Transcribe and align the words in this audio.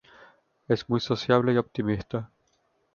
Es 0.67 0.89
muy 0.89 0.99
sociable 0.99 1.53
y 1.53 1.57
optimista. 1.57 2.31